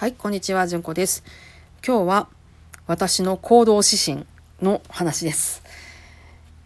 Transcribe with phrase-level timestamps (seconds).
[0.00, 1.22] はい、こんにちは、じゅんこです。
[1.86, 2.28] 今日は
[2.86, 4.24] 私の行動指針
[4.62, 5.62] の話です。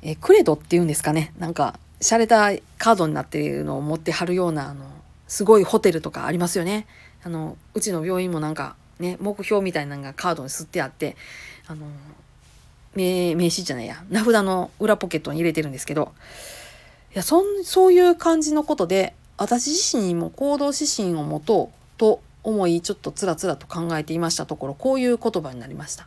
[0.02, 1.32] えクレドっていうんですかね。
[1.36, 4.84] なんか、洒落たカードになっているのを持ってはるような、あの、
[5.26, 6.86] すごいホテルとかありますよね。
[7.24, 11.16] あの、うちの病院もなんか、ね、目標みたいなのがカードに吸ってあって、
[11.66, 11.88] あの、
[12.94, 16.12] 名名刺じゃないや、名札の裏ポケットに入れてるんですけど、
[17.12, 26.06] いや、そん、そういう感じのことで、私自身にも行動指針を持とうと思い、ちょっとつらつらと考えていましたところ、こういう言葉になりました。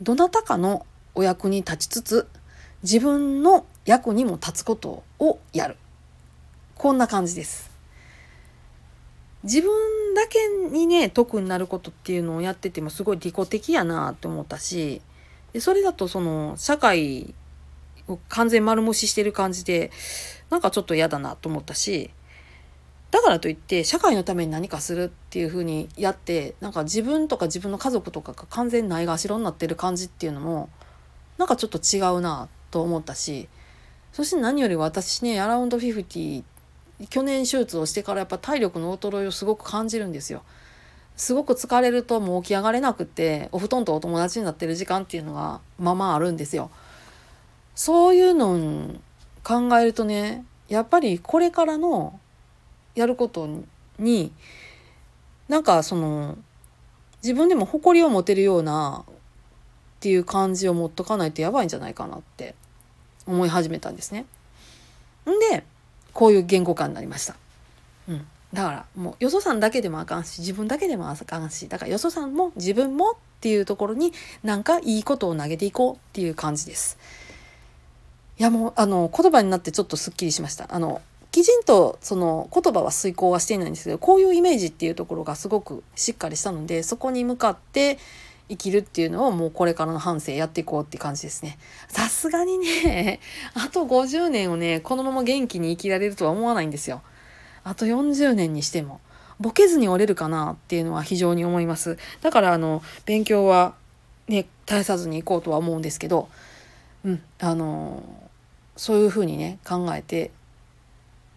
[0.00, 2.28] どなたかのお役に立ちつつ、
[2.82, 5.76] 自分の役にも立つことをやる。
[6.76, 7.70] こんな感じです。
[9.44, 10.38] 自分だけ
[10.70, 15.02] にね、得になることっていうのをやっててもすごい利己的やなって思ったし、
[15.52, 17.34] でそれだとその社会
[18.08, 19.90] を完全丸無視してる感じで、
[20.50, 22.10] なんかちょっと嫌だなと思ったし、
[23.12, 30.70] だからといって社会のために何かするっていうふうにやってなんか自分とか自分の家族とかが完全にないがしろになってる感じっていうのも
[31.36, 33.48] なんかちょっと違うなと思ったし
[34.14, 36.42] そして何より私ねアラウンド50
[37.10, 40.42] 去年手術をしてからやっぱ体力の衰えをすごく感じるんですよ。
[41.14, 46.70] すごく疲れるともう起き上がれなくてお布団とお友達になってる時間っていうのがまあまああるんですよ。
[47.74, 48.90] そういうのを
[49.44, 52.18] 考えるとねやっぱりこれからの
[52.94, 53.48] やること
[53.98, 54.32] に
[55.48, 56.36] なんかその
[57.22, 59.14] 自分でも誇りを持てるようなっ
[60.00, 62.54] ていう感じを持っとかないとやばいんじゃないかなって
[63.26, 64.26] 思い始めたんですね。
[65.30, 65.64] んで
[66.12, 67.36] こういう言語化になりました。
[68.08, 74.12] うん、だからもうよそさんだけでもあかんし自分だけでもあかんしだからよそさんも自分もっていうところに
[74.42, 76.98] なんかいいことを投げていこうっていう感じです。
[78.38, 80.66] いやもうあの言葉になってちょっとすっきりしました。
[80.70, 81.00] あの
[81.32, 87.98] きちんとその言葉は遂行はしていないんですけどこういうイメージっていうところがすごくしっかりしたのでそこに向かって
[88.50, 91.58] 生きるっていうのをもうこれからの半生やっていこうって感じですね。
[91.88, 93.18] さすがにね
[93.54, 97.00] あと50年をねこのまま元気に生きられるとは思わないんですよ。
[97.64, 99.00] あと40年にしても
[99.40, 101.96] ボケずに折れるかなっていうのは非常に思います。
[102.20, 103.74] だからあの勉強は
[104.28, 106.28] ね絶やさずに行こうとは思うんですけど、
[107.06, 108.02] うんあの
[108.76, 110.30] そういうふうにね考えて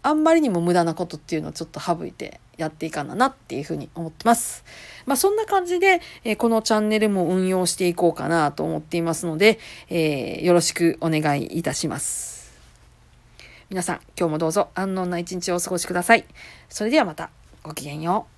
[0.06, 4.64] あんまりにも無駄なことっていうのをちょっと省いてやっていかななっていうふうに思ってます。
[5.04, 9.58] まあそんな感じで、えーこのチャンネルも運用していこうかなと思っていますので、
[9.88, 12.54] えーよろしくお願いいたします。
[13.68, 16.24] 皆さん今日もどうぞ安穏な一日をお過ごしください。
[16.68, 17.30] それではまた
[17.64, 18.35] ごきげんよう。